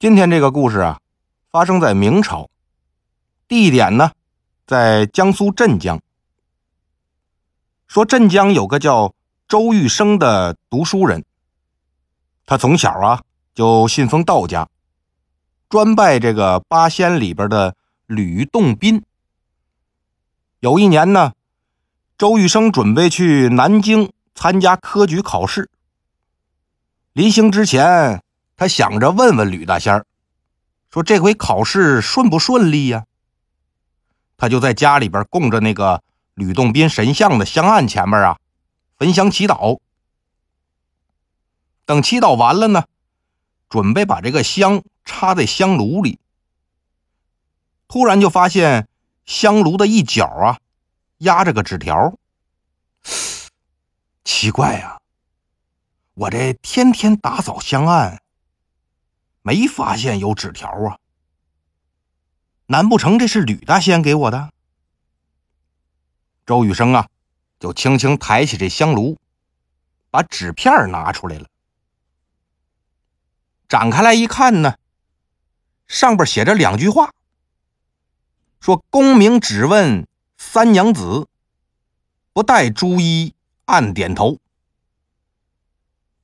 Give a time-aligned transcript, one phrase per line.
[0.00, 0.98] 今天这个故事啊，
[1.50, 2.48] 发生在明朝，
[3.46, 4.12] 地点呢
[4.66, 6.00] 在江苏镇江。
[7.86, 9.14] 说镇江有个叫
[9.46, 11.22] 周玉生的读书人，
[12.46, 13.20] 他从小啊
[13.54, 14.70] 就信奉道家，
[15.68, 17.76] 专拜这个八仙里边的
[18.06, 19.04] 吕洞宾。
[20.60, 21.34] 有一年呢，
[22.16, 25.68] 周玉生准备去南京参加科举考试，
[27.12, 28.22] 临行之前。
[28.60, 30.04] 他想着问问吕大仙儿，
[30.90, 33.06] 说这回考试顺不顺利呀？
[34.36, 36.02] 他就在家里边供着那个
[36.34, 38.38] 吕洞宾神像的香案前面啊，
[38.98, 39.78] 焚香祈祷。
[41.86, 42.84] 等祈祷完了呢，
[43.70, 46.18] 准备把这个香插在香炉里，
[47.88, 48.88] 突然就发现
[49.24, 50.58] 香炉的一角啊，
[51.16, 52.14] 压着个纸条。
[54.22, 55.00] 奇怪呀，
[56.12, 58.20] 我这天天打扫香案。
[59.42, 60.98] 没发现有纸条啊？
[62.66, 64.52] 难不成这是吕大仙给我的？
[66.46, 67.08] 周雨生啊，
[67.58, 69.18] 就轻轻抬起这香炉，
[70.10, 71.48] 把纸片拿出来了，
[73.68, 74.76] 展开来一看呢，
[75.86, 77.12] 上边写着两句话，
[78.60, 81.28] 说：“功名只问三娘子，
[82.32, 84.38] 不带朱衣暗点头。”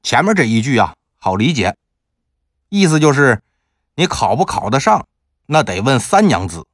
[0.02, 1.76] 前面这一句啊，好理解。
[2.78, 3.42] 意思就是，
[3.94, 5.08] 你考不考得上，
[5.46, 6.66] 那得问三娘子。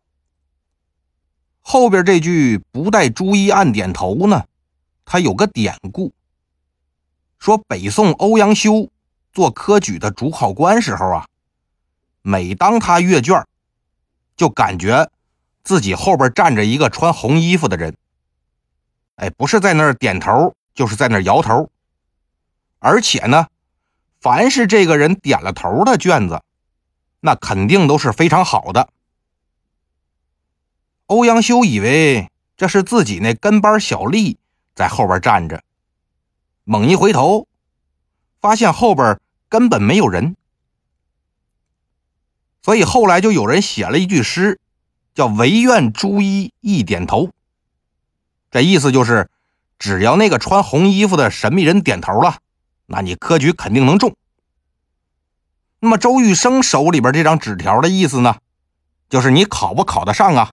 [1.60, 4.46] 后边这句“不带朱衣暗点头”呢，
[5.04, 6.12] 它有个典故，
[7.38, 8.90] 说北宋欧阳修
[9.32, 11.28] 做科举的主考官时候啊，
[12.22, 13.46] 每当他阅卷，
[14.36, 15.08] 就感觉
[15.62, 17.96] 自己后边站着一个穿红衣服的人，
[19.14, 21.70] 哎，不是在那儿点头，就是在那儿摇头，
[22.80, 23.46] 而且呢。
[24.22, 26.42] 凡是这个人点了头的卷子，
[27.18, 28.88] 那肯定都是非常好的。
[31.06, 34.36] 欧阳修以为这是自己那跟班小吏
[34.76, 35.64] 在后边站着，
[36.62, 37.48] 猛一回头，
[38.40, 39.18] 发现后边
[39.48, 40.36] 根本没有人。
[42.62, 44.60] 所以后来就有人写了一句诗，
[45.16, 47.32] 叫“唯愿朱衣一点头”。
[48.52, 49.28] 这意思就是，
[49.80, 52.38] 只要那个穿红衣服的神秘人点头了。
[52.92, 54.14] 那你科举肯定能中。
[55.80, 58.36] 那么周玉生手里边这张纸条的意思呢，
[59.08, 60.50] 就是你考不考得上啊？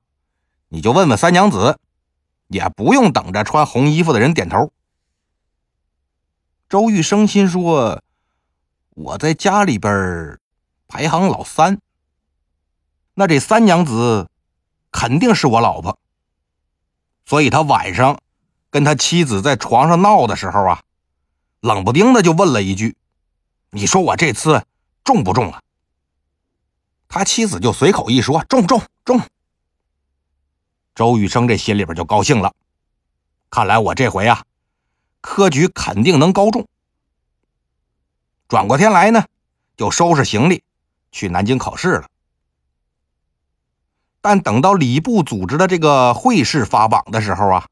[0.69, 1.77] 你就问问三娘子，
[2.47, 4.71] 也不用等着穿红衣服的人点头。
[6.69, 8.01] 周玉生心说
[8.95, 10.39] ：“我在家里边
[10.87, 11.81] 排行老三，
[13.15, 14.29] 那这三娘子
[14.93, 15.99] 肯定是我老婆。”
[17.27, 18.17] 所以他晚上
[18.69, 20.81] 跟他妻子在床上闹的时候啊。
[21.61, 22.95] 冷不丁的就问了一句
[23.71, 24.65] ：“你说我这次
[25.03, 25.61] 中不中啊？”
[27.09, 29.21] 他妻子就随口一说：“中中中。”
[30.95, 32.53] 周玉生这心里边就高兴了，
[33.49, 34.43] 看来我这回啊，
[35.21, 36.67] 科举肯定能高中。
[38.47, 39.25] 转过天来呢，
[39.77, 40.63] 就收拾行李
[41.11, 42.07] 去南京考试了。
[44.21, 47.67] 但等到礼部组织的这个会试发榜的时候啊，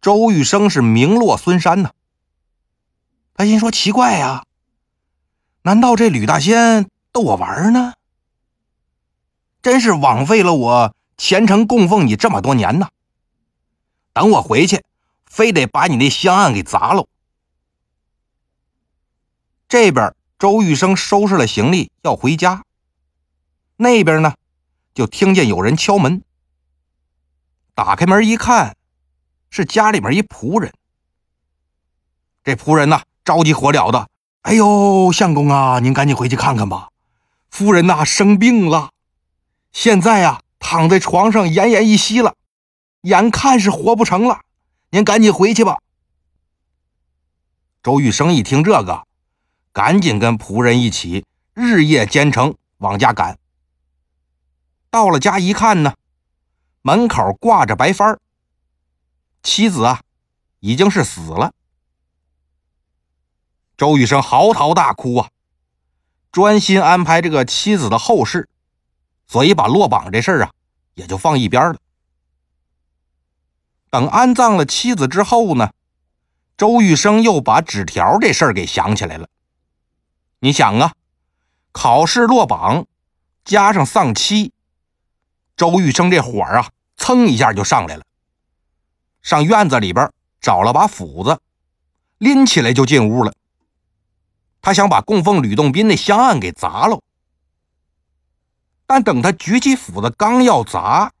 [0.00, 1.90] 周玉生是名落孙山呢。
[3.40, 4.44] 他心说：“奇怪呀，
[5.62, 7.94] 难道这吕大仙逗我玩呢？
[9.62, 12.90] 真是枉费了我虔诚供奉你这么多年呐！
[14.12, 14.84] 等我回去，
[15.24, 17.08] 非得把你那香案给砸喽！”
[19.70, 22.66] 这边周玉生收拾了行李要回家，
[23.76, 24.34] 那边呢，
[24.92, 26.22] 就听见有人敲门。
[27.74, 28.76] 打开门一看，
[29.48, 30.74] 是家里面一仆人。
[32.44, 33.00] 这仆人呢？
[33.30, 34.08] 着急火燎的，
[34.42, 36.88] 哎呦，相公啊，您赶紧回去看看吧，
[37.48, 38.90] 夫人呐生病了，
[39.70, 42.34] 现在呀躺在床上奄奄一息了，
[43.02, 44.40] 眼看是活不成了，
[44.90, 45.78] 您赶紧回去吧。
[47.84, 49.06] 周玉生一听这个，
[49.72, 51.24] 赶紧跟仆人一起
[51.54, 53.38] 日夜兼程往家赶。
[54.90, 55.94] 到了家一看呢，
[56.82, 58.18] 门口挂着白幡
[59.40, 60.00] 妻子啊
[60.58, 61.52] 已经是死了。
[63.80, 65.30] 周玉生嚎啕大哭啊，
[66.30, 68.46] 专心安排这个妻子的后事，
[69.26, 70.50] 所以把落榜这事儿啊
[70.92, 71.78] 也就放一边了。
[73.88, 75.72] 等安葬了妻子之后呢，
[76.58, 79.30] 周玉生又把纸条这事儿给想起来了。
[80.40, 80.92] 你想啊，
[81.72, 82.84] 考试落榜，
[83.46, 84.52] 加上丧妻，
[85.56, 86.68] 周玉生这火啊，
[86.98, 88.04] 噌一下就上来了。
[89.22, 91.40] 上院子里边找了把斧子，
[92.18, 93.32] 拎起来就进屋了。
[94.62, 97.00] 他想把供奉吕洞宾那香案给砸了，
[98.86, 101.12] 但等他举起斧子刚要砸，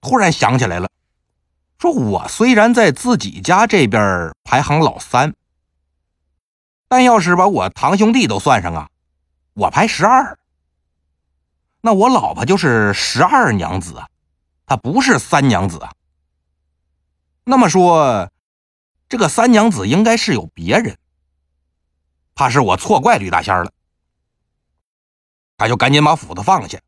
[0.00, 0.90] 突然想起来了，
[1.78, 5.34] 说：“我虽然在自己家这边排行老三，
[6.88, 8.88] 但要是把我堂兄弟都算上啊，
[9.54, 10.38] 我排十二。
[11.80, 14.08] 那我老婆就是十二娘子啊，
[14.66, 15.92] 她不是三娘子啊。
[17.44, 18.30] 那么说，
[19.08, 20.96] 这个三娘子应该是有别人，
[22.34, 23.72] 怕是我错怪吕大仙了。”
[25.56, 26.80] 他就赶紧把斧子放下，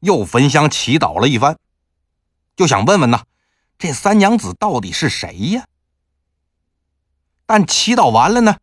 [0.00, 1.56] 又焚香祈祷了一番，
[2.56, 3.24] 就想问问呢，
[3.78, 5.66] 这三娘子到底是谁呀？
[7.46, 8.56] 但祈祷完了呢，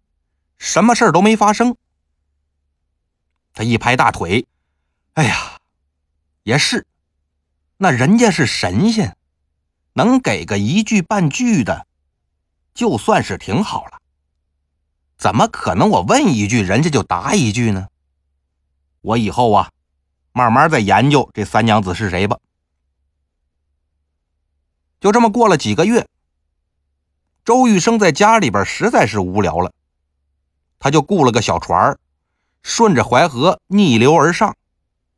[0.57, 1.77] 什么事都没发生。
[3.53, 4.47] 他一拍大腿，
[5.13, 5.59] 哎呀，
[6.43, 6.85] 也是，
[7.77, 9.15] 那人家是神仙，
[9.93, 11.87] 能给个一句半句的，
[12.73, 14.00] 就算是挺好了。
[15.21, 17.89] 怎么可能我问一句，人家就答一句呢？
[19.01, 19.69] 我以后啊，
[20.31, 22.39] 慢慢再研究这三娘子是谁吧。
[24.99, 26.07] 就这么过了几个月，
[27.45, 29.71] 周玉生在家里边实在是无聊了，
[30.79, 31.99] 他就雇了个小船，
[32.63, 34.55] 顺着淮河逆流而上，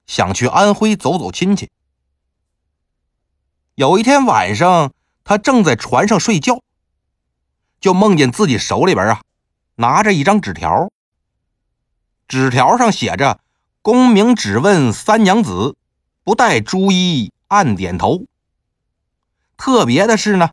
[0.05, 1.71] 想去安徽走走亲戚。
[3.75, 4.91] 有一天晚上，
[5.23, 6.61] 他正在船上睡觉，
[7.79, 9.21] 就梦见自己手里边啊
[9.75, 10.91] 拿着一张纸条，
[12.27, 13.39] 纸条上写着。
[13.81, 15.75] 功名只问三娘子，
[16.23, 18.23] 不带朱衣暗点头。
[19.57, 20.51] 特别的是呢，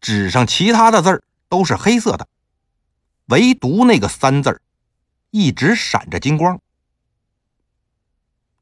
[0.00, 2.28] 纸上其他的字都是黑色的，
[3.24, 4.62] 唯独那个三字
[5.30, 6.60] 一直闪着金光。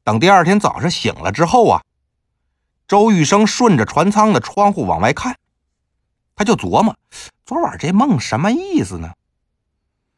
[0.03, 1.83] 等第二天早上醒了之后啊，
[2.87, 5.37] 周玉生顺着船舱的窗户往外看，
[6.35, 6.97] 他就琢磨
[7.45, 9.13] 昨晚这梦什么意思呢？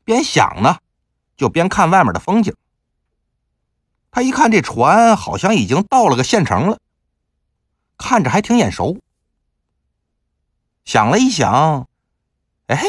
[0.06, 0.78] 边想呢，
[1.36, 2.56] 就边看外面的风景。
[4.12, 6.80] 他一看这船好像已经到了个县城了，
[7.98, 9.02] 看着还挺眼熟。
[10.86, 11.90] 想了一想，
[12.68, 12.82] 哎，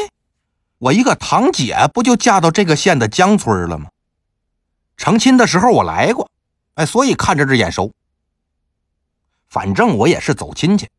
[0.77, 3.89] 我一个堂姐不就嫁到这个县的江村了吗？
[4.95, 6.29] 成亲的时候我来过，
[6.75, 7.91] 哎，所以看着这眼熟。
[9.49, 10.89] 反正我也是走亲戚，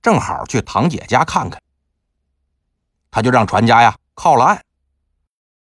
[0.00, 1.60] 正好去堂姐家看看。
[3.10, 4.63] 他就让船家呀靠了岸，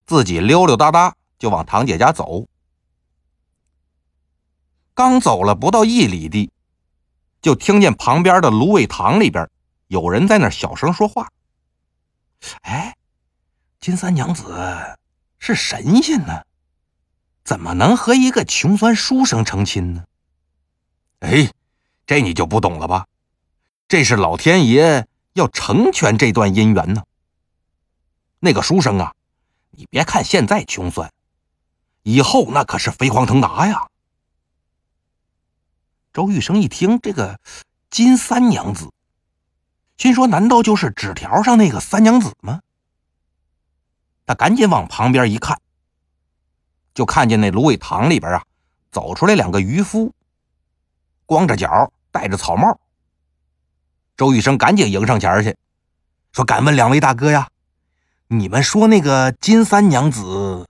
[0.06, 2.46] 自己溜溜达达就往堂姐家走。
[4.94, 6.50] 刚走了不到一里地，
[7.40, 9.48] 就听见旁边的芦苇塘里边
[9.86, 11.30] 有人在那小声说话。
[12.62, 12.96] 哎，
[13.80, 14.54] 金三娘子
[15.38, 16.42] 是神仙呢，
[17.44, 20.04] 怎么能和一个穷酸书生成亲呢？
[21.20, 21.50] 哎，
[22.04, 23.06] 这你就不懂了吧？
[23.88, 27.02] 这是老天爷要成全这段姻缘呢。
[28.40, 29.14] 那个书生啊，
[29.72, 31.10] 你别看现在穷酸，
[32.02, 33.88] 以后那可是飞黄腾达呀。
[36.12, 37.40] 周玉生一听这个
[37.90, 38.92] 金三娘子，
[39.96, 42.60] 心说：“难道就是纸条上那个三娘子吗？”
[44.26, 45.58] 他赶紧往旁边一看，
[46.94, 48.44] 就看见那芦苇塘里边啊，
[48.90, 50.14] 走出来两个渔夫，
[51.24, 52.78] 光着脚，戴着草帽。
[54.16, 55.56] 周玉生赶紧迎上前去，
[56.32, 57.48] 说：“敢问两位大哥呀，
[58.32, 60.66] 你们说那个金三娘子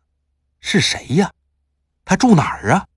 [0.59, 1.31] 是谁呀？
[2.05, 2.89] 她住哪儿啊？”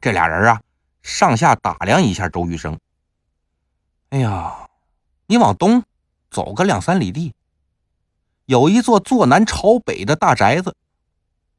[0.00, 0.62] 这俩人啊，
[1.02, 2.78] 上下打量一下周玉生。
[4.10, 4.68] 哎呀，
[5.26, 5.82] 你往东
[6.30, 7.34] 走个两三里地，
[8.44, 10.76] 有一座坐南朝北的大宅子，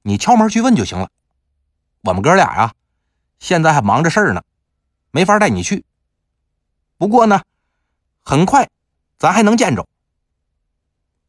[0.04, 1.10] 你敲门去问就行了。
[2.04, 2.74] 我们哥俩呀，
[3.38, 4.44] 现在还忙着事儿呢，
[5.12, 5.84] 没法带你去。
[6.98, 7.42] 不过呢，
[8.24, 8.70] 很快
[9.18, 9.86] 咱还能见着。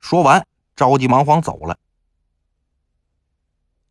[0.00, 1.78] 说完，着急忙慌走了。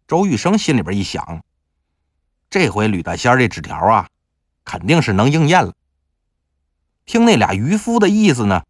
[0.07, 1.43] 周玉生心里边一想。
[2.49, 4.09] 这回吕大仙这纸条啊，
[4.65, 5.75] 肯定是能应验了。
[7.05, 8.63] 听那俩渔夫的意思呢，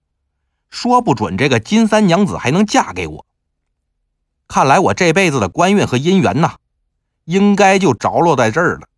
[0.70, 3.26] 说不准这个金三娘子还能嫁给我。
[4.48, 6.58] 看来我这辈子的官运和姻缘呐，
[7.24, 8.90] 应该就着落在这儿了。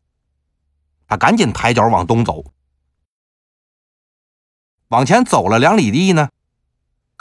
[1.08, 2.46] 他赶紧抬脚往东走，
[4.88, 6.30] 往前走了两里地呢，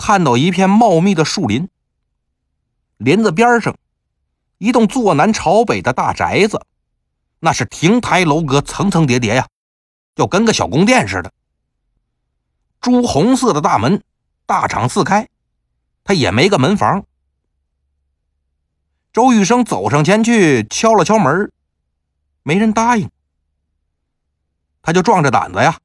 [0.00, 1.69] 看到一片茂密的树林，
[2.97, 3.76] 林子边上
[4.57, 6.64] 一栋坐南朝北的大宅子。
[7.38, 9.47] 那是亭台楼阁，层层叠叠呀，
[10.16, 11.30] 就跟个小宫殿似的。
[12.80, 14.02] 朱红色的大门，
[14.47, 15.28] 大敞四开，
[16.02, 17.04] 他也没个门房。
[19.12, 21.52] 周玉生走上前去敲了敲门，
[22.42, 23.11] 没人答应。
[24.80, 25.78] 他就壮着胆子呀，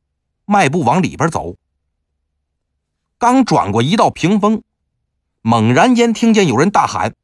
[0.45, 1.57] 迈步往里边走。
[3.25, 4.61] 刚转过一道屏风，
[5.41, 7.15] 猛然间听见有人大喊：“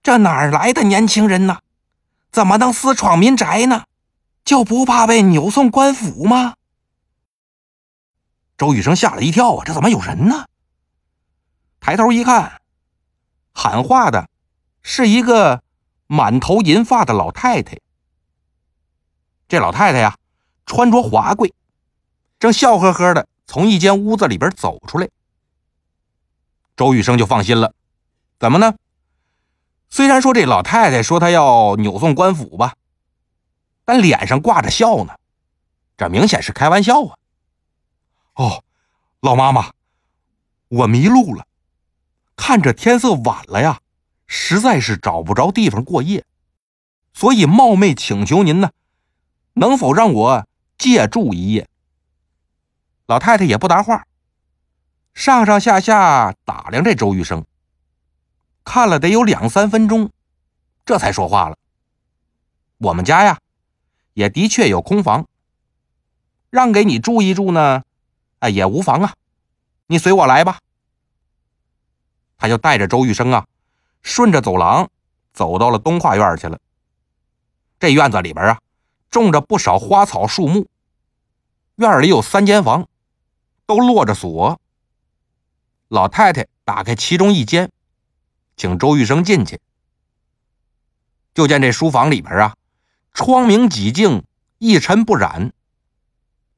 [0.00, 1.58] 这哪儿来的年轻人呢？”
[2.30, 3.82] 怎么能私闯民宅呢？
[4.44, 6.54] 就不怕被扭送官府吗？
[8.56, 9.64] 周雨生吓了一跳啊！
[9.66, 10.46] 这怎么有人呢？
[11.80, 12.60] 抬头一看，
[13.52, 14.28] 喊话的
[14.82, 15.64] 是一个
[16.06, 17.76] 满头银发的老太太。
[19.48, 20.16] 这老太太呀，
[20.64, 21.52] 穿着华贵，
[22.38, 25.08] 正笑呵呵的从一间屋子里边走出来。
[26.76, 27.74] 周玉生就放心了，
[28.38, 28.74] 怎么呢？
[29.88, 32.74] 虽然说这老太太说她要扭送官府吧。
[33.86, 35.14] 但脸上挂着笑呢，
[35.98, 37.18] 这明显是开玩笑啊！
[38.36, 38.64] 哦，
[39.20, 39.72] 老妈妈，
[40.68, 41.46] 我迷路了，
[42.34, 43.80] 看着天色晚了呀，
[44.26, 46.24] 实在是找不着地方过夜，
[47.12, 48.70] 所以冒昧请求您呢，
[49.52, 50.46] 能否让我
[50.78, 51.68] 借住一夜？
[53.04, 54.06] 老太太也不答话，
[55.14, 57.46] 上上下下打量这周玉生，
[58.64, 60.10] 看了得有两三分钟，
[60.84, 61.56] 这才说话了
[62.78, 63.38] ：“我们家呀。”
[64.14, 65.26] 也的确有空房，
[66.48, 67.82] 让给你住一住呢，
[68.38, 69.14] 哎，也无妨啊。
[69.86, 70.58] 你随我来吧。
[72.36, 73.46] 他就带着周玉生啊，
[74.02, 74.88] 顺着走廊
[75.32, 76.58] 走到了东画院去了。
[77.80, 78.60] 这院子里边啊，
[79.10, 80.68] 种着不少花草树木，
[81.76, 82.86] 院里有三间房，
[83.66, 84.60] 都落着锁。
[85.94, 87.70] 老太太打开其中一间，
[88.56, 89.60] 请周玉生进去。
[91.32, 92.56] 就见这书房里边啊。
[93.12, 94.24] 窗明几净，
[94.58, 95.52] 一尘不染。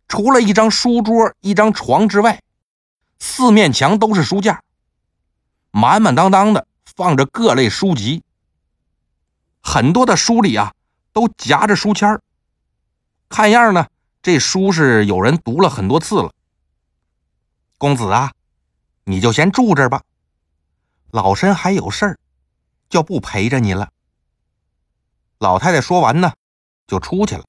[0.08, 2.40] 除了一张书桌、一张床之外，
[3.18, 4.62] 四面墙都是书架，
[5.70, 8.22] 满满当当的放着各类书籍。
[9.60, 10.72] 很多的书里啊，
[11.12, 12.18] 都夹着书签
[13.28, 13.86] 看样呢，
[14.22, 16.32] 这书是有人读了很多次了。
[17.76, 18.32] 公子啊，
[19.08, 20.02] 你就先住这吧，
[21.10, 22.18] 老身还有事儿，
[22.90, 23.88] 就不陪着你了。
[25.38, 26.32] 老太太说完呢。
[26.88, 27.44] 就出去了。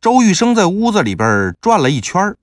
[0.00, 2.36] 周玉生在屋子里边转了一圈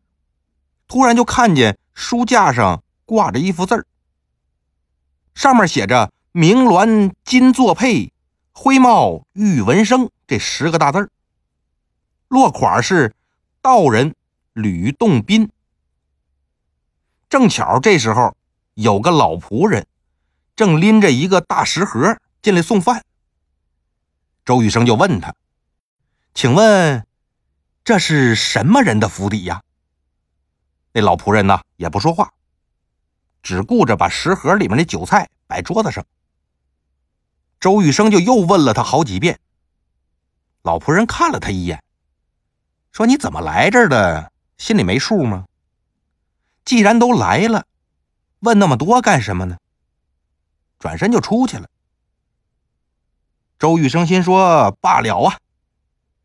[0.88, 3.86] 突然就看见书架上挂着一幅字儿，
[5.36, 8.14] 上面写着“明鸾金作配，
[8.54, 11.12] 灰帽玉纹生”这十个大字
[12.30, 13.14] 落款是
[13.62, 14.16] 道人
[14.54, 15.52] 吕洞宾。
[17.30, 18.36] 正巧这时候
[18.74, 19.86] 有个老仆人
[20.56, 23.06] 正拎着一个大食盒进来送饭。
[24.44, 25.36] 周玉生就问他
[26.34, 27.06] ：“请问，
[27.84, 29.62] 这是什么人的府邸呀？”
[30.92, 32.34] 那老仆人呢也不说话，
[33.44, 36.04] 只顾着把食盒里面的酒菜摆桌子上。
[37.60, 39.40] 周玉生就又问了他好几遍。
[40.64, 41.84] 老仆人看了他一眼，
[42.92, 44.32] 说：“你怎么来这儿的？
[44.58, 45.46] 心里没数吗？
[46.66, 47.66] 既然都来了，
[48.40, 49.58] 问那么多干什么呢？”
[50.80, 51.68] 转身就出去了。
[53.58, 55.38] 周玉生心说：“罢了啊，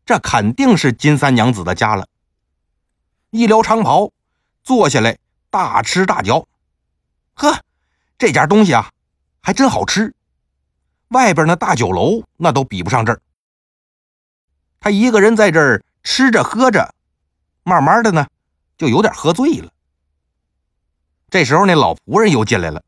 [0.05, 2.07] 这肯定是金三娘子的家了。”
[3.31, 4.11] 一撩长袍，
[4.63, 5.17] 坐下来
[5.49, 6.47] 大吃大嚼。
[7.33, 7.59] 呵，
[8.17, 8.89] 这家东西啊，
[9.41, 10.15] 还真好吃。
[11.09, 13.21] 外边那大酒楼那都比不上这儿。
[14.79, 16.95] 他一个人在这儿吃着喝着，
[17.63, 18.25] 慢慢的呢，
[18.77, 19.69] 就有点喝醉了。
[21.35, 22.81] 这时候，那老仆人又进来了，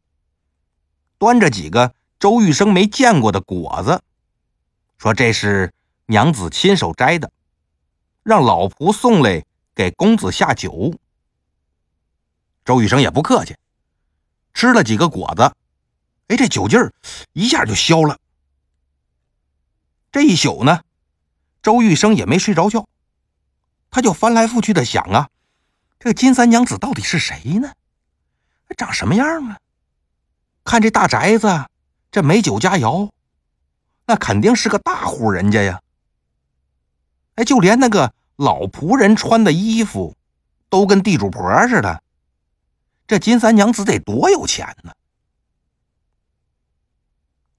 [1.17, 4.01] 端着几个周玉生没见过的果子。
[4.97, 5.73] 说这是
[6.05, 7.29] 娘子亲手摘的，
[8.23, 9.43] 让老仆送来
[9.75, 10.97] 给公子下酒。
[12.63, 13.53] 周玉生也不客气，
[14.53, 15.41] 吃了几个果子，
[16.29, 16.93] 哎，这酒劲儿
[17.33, 18.17] 一下就消了。
[20.09, 20.83] 这一宿呢，
[21.61, 22.87] 周玉生也没睡着觉，
[23.91, 25.27] 他就翻来覆去的想啊，
[25.99, 27.73] 这个金三娘子到底是谁呢？
[28.75, 29.57] 长什么样啊？
[30.63, 31.47] 看这大宅子，
[32.12, 33.09] 这美酒佳肴。
[34.05, 35.81] 那肯定是个大户人家呀！
[37.36, 40.15] 哎，就连那个老仆人穿的衣服，
[40.69, 42.01] 都跟地主婆似的。
[43.05, 44.93] 这金三娘子得多有钱呢！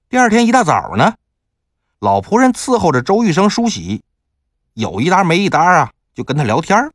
[0.09, 1.15] 第二天一大早呢，
[1.99, 4.03] 老仆人伺候着周玉生梳洗，
[4.73, 6.91] 有一搭没一搭啊，就跟他聊天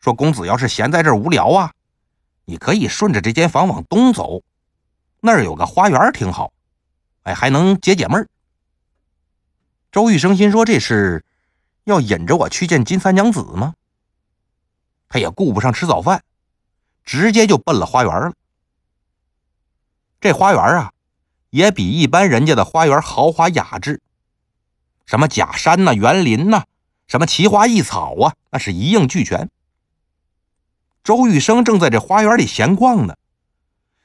[0.00, 1.72] 说：“公子要是闲在这儿无聊啊，
[2.48, 4.42] 你可以顺着这间房往东走，
[5.20, 6.50] 那儿有个花园，挺好。”
[7.24, 8.26] 哎，还能解解闷儿。
[9.92, 11.22] 周玉生心说：“这是
[11.84, 13.74] 要引着我去见金三娘子吗？”
[15.10, 16.22] 他也顾不上吃早饭，
[17.04, 18.32] 直接就奔了花园了。
[20.22, 20.92] 这花园啊，
[21.50, 24.00] 也比一般人家的花园豪华雅致，
[25.04, 26.64] 什么假山呐、园林呐，
[27.08, 29.50] 什么奇花异草啊，那是一应俱全。
[31.02, 33.16] 周玉生正在这花园里闲逛呢，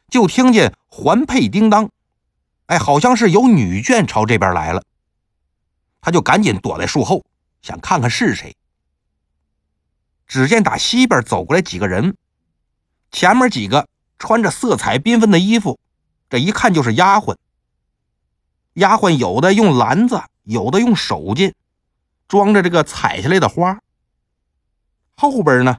[0.10, 1.90] 就听见环佩叮当。
[2.68, 4.84] 哎，好像是有女眷朝这边来了。
[6.02, 7.26] 他就赶紧躲在树后，
[7.62, 8.56] 想看看是谁。
[10.28, 12.16] 只见打西边走过来几个人，
[13.12, 15.80] 前面几个穿着色彩缤纷的衣服，
[16.30, 17.36] 这一看就是丫鬟。
[18.74, 21.54] 丫鬟有的用篮子，有的用手巾，
[22.28, 23.80] 装着这个采下来的花。
[25.16, 25.78] 后边呢，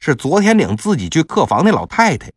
[0.00, 2.32] 是昨天领自己去客房那老太太。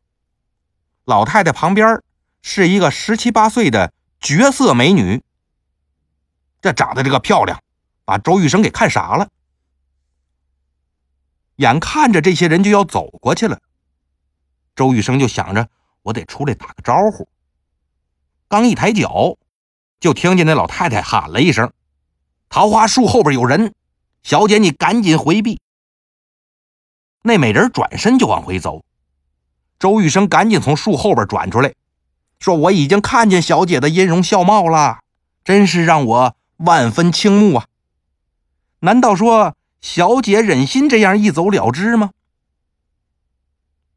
[1.06, 2.04] 老太太旁边
[2.44, 5.24] 是一个十七八岁的绝色美女。
[6.62, 7.60] 这长得这个漂亮，
[8.06, 9.30] 把周玉生给看傻了。
[11.56, 13.60] 眼看着这些人就要走过去了，
[14.76, 15.70] 周玉生就想着
[16.04, 17.28] 我得出来打个招呼。
[18.48, 19.38] 刚一抬脚。
[20.00, 21.72] 就听见那老太太喊了一声
[22.50, 23.74] ：“桃花树后边有人，
[24.22, 25.62] 小姐你赶紧回避。”
[27.24, 28.84] 那美人转身就往回走，
[29.80, 31.74] 周玉生赶紧从树后边转出来，
[32.40, 35.00] 说：“我已经看见小姐的音容笑貌了，
[35.46, 37.66] 真是让我万分倾慕啊！
[38.80, 42.12] 难道说小姐忍心这样一走了之吗？”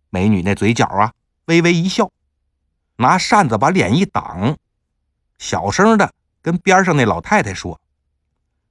[0.08, 1.12] 美女那嘴角啊
[1.46, 2.12] 微微一笑，
[2.98, 4.56] 拿扇子把脸一挡。
[5.38, 7.80] 小声的跟边上那老太太说：“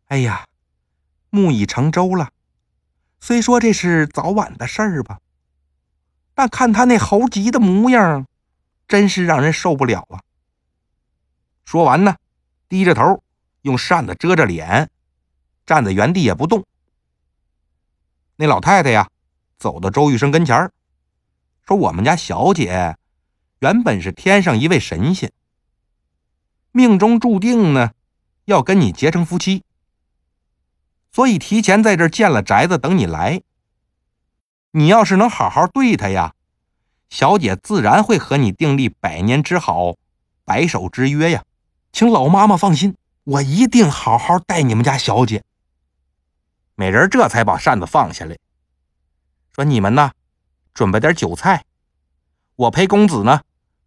[0.07, 0.45] 哎呀，
[1.29, 2.29] 木已成舟了。
[3.25, 5.19] 虽说这是早晚的事儿吧，
[6.35, 8.27] 但看他那猴急的模样，
[8.87, 10.21] 真是让人受不了啊。”
[11.65, 12.17] 说完呢，
[12.69, 13.23] 低着头
[13.63, 14.91] 用扇子遮着脸，
[15.65, 16.67] 站在原地也不动。
[18.35, 19.09] 那老太太呀，
[19.57, 20.71] 走到周玉生跟前儿
[21.65, 22.95] 说：“我们家小姐
[23.57, 25.31] 原本是天上一位神仙。”
[26.71, 27.89] 命中注定呢，
[28.43, 29.63] 要跟你结成夫妻，
[31.15, 33.41] 所以提前在这建了宅子等你来。
[34.71, 36.33] 你要是能好好对她呀，
[37.09, 39.95] 小姐自然会和你订立百年之好、
[40.43, 41.45] 白首之约呀。
[41.93, 45.41] 请老妈妈放心，我一定好好待你们家小姐。
[46.75, 48.37] 美人这才把扇子放下来，
[49.53, 50.11] 说：“你们呢，
[50.73, 51.63] 准备点酒菜，
[52.57, 53.39] 我陪公子呢，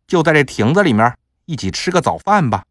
[0.06, 1.14] 就在这亭子里面
[1.44, 2.64] 一起吃个早饭吧。”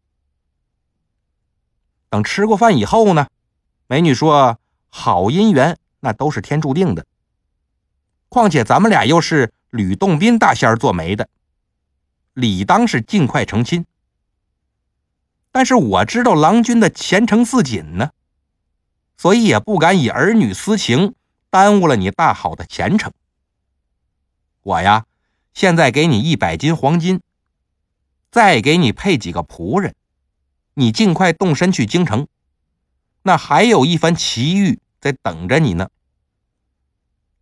[2.10, 3.28] 等吃过饭以后呢，
[3.90, 7.06] 美女说：“好姻缘那都是天注定的。
[8.28, 11.28] 况且咱们俩又是吕洞宾大仙儿做媒的，
[12.34, 13.86] 理当是尽快成亲。
[15.50, 18.10] 但是我知道郎君的前程似锦呢，
[19.16, 21.14] 所以也不敢以儿女私情
[21.48, 23.10] 耽误了你大好的前程。
[24.60, 25.06] 我呀，
[25.54, 27.22] 现在给你一百斤黄金，
[28.30, 29.94] 再给你配几个仆人。”
[30.74, 32.28] 你尽快动身去京城，
[33.22, 35.88] 那还有一番奇遇在等着你呢。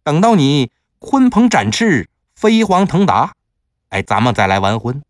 [0.02, 3.34] 等到你鲲鹏展翅、飞黄腾达，
[3.88, 5.02] 哎，咱们再来完婚。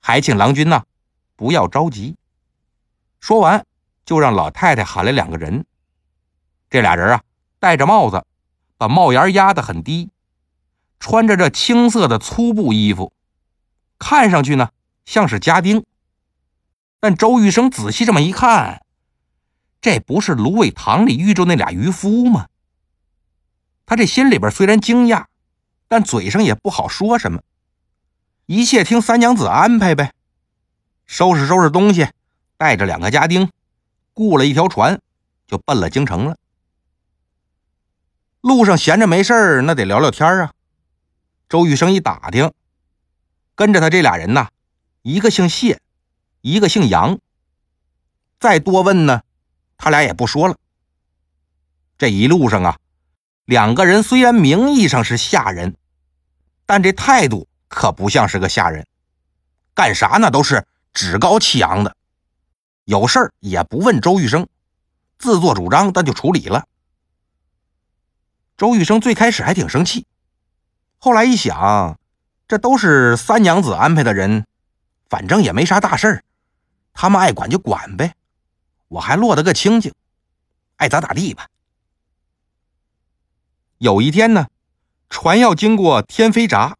[0.00, 0.84] 还请郎君呐，
[1.34, 2.16] 不要着急。
[3.18, 3.66] 说完，
[4.04, 5.66] 就让老太太喊来两个人。
[6.70, 7.22] 这俩人啊，
[7.58, 8.24] 戴着帽子，
[8.76, 10.10] 把帽檐压得很低，
[11.00, 13.12] 穿着这青色的粗布衣服，
[13.98, 14.70] 看上去呢，
[15.04, 15.84] 像是家丁。
[17.00, 18.85] 但周玉生仔细这么一看，
[19.86, 22.48] 这不是芦苇塘里遇着那俩渔夫吗？
[23.86, 25.26] 他这心里边虽然惊讶，
[25.86, 27.40] 但嘴上也不好说什么，
[28.46, 30.12] 一切听三娘子安排呗。
[31.06, 32.08] 收拾收拾东西，
[32.56, 33.48] 带着两个家丁，
[34.12, 35.00] 雇了一条船，
[35.46, 36.36] 就奔了京城了。
[38.40, 40.52] 路上闲着没事那得聊聊天啊。
[41.48, 42.52] 周玉生一打听，
[43.54, 44.48] 跟着他这俩人呐，
[45.02, 45.80] 一个姓谢。
[46.40, 47.20] 一个姓杨，
[48.40, 49.22] 再多问呢，
[49.76, 50.56] 他俩也不说了。
[51.98, 52.78] 这一路上啊，
[53.44, 55.76] 两个人虽然名义上是下人，
[56.66, 58.86] 但这态度可不像是个下人，
[59.74, 61.96] 干啥那都是趾高气扬的，
[62.84, 64.46] 有事儿也不问周玉生，
[65.18, 66.66] 自作主张，但就处理了。
[68.56, 70.06] 周玉生最开始还挺生气，
[70.98, 71.98] 后来一想，
[72.48, 74.46] 这都是三娘子安排的人，
[75.08, 76.24] 反正也没啥大事儿。
[76.92, 78.14] 他们爱管就管呗，
[78.88, 79.92] 我还落得个清净，
[80.76, 81.46] 爱咋咋地吧。
[83.78, 84.46] 有一天呢，
[85.10, 86.76] 船要经过天飞闸，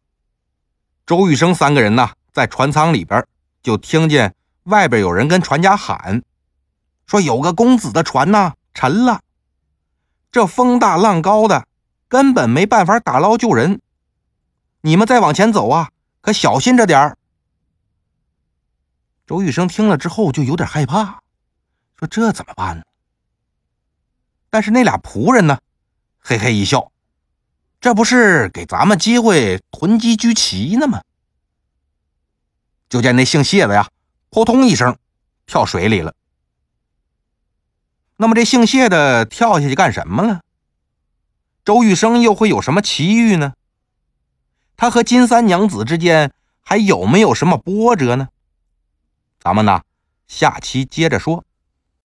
[1.04, 3.26] 周玉生三个人呢在船舱里边，
[3.62, 6.22] 就听见外边有人跟船家喊，
[7.06, 9.20] 说有个公子的船呐沉了，
[10.32, 11.66] 这风大浪高的，
[12.08, 13.80] 根本没办法打捞救人，
[14.80, 15.90] 你们再往前走啊，
[16.20, 17.18] 可小心着点儿。
[19.26, 21.20] 周玉生听了之后就有点害怕，
[21.98, 22.82] 说：“这怎么办呢？”
[24.50, 25.58] 但是那俩仆人呢，
[26.18, 26.92] 嘿嘿一笑
[27.80, 31.02] ：“这不是给咱们机会囤积居奇呢吗？”
[32.88, 33.88] 就见那姓谢的呀，
[34.30, 34.96] 扑通一声
[35.46, 36.14] 跳水里了。
[38.16, 40.40] 那么这姓谢的跳下去干什么了？
[41.64, 43.54] 周玉生又会有什么奇遇呢？
[44.76, 48.28] 他和金三娘子之间还有没有什么波折呢？
[49.40, 49.82] 咱们呢，
[50.28, 51.44] 下期接着说。